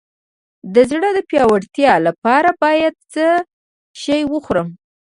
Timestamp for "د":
0.73-0.75, 1.13-1.19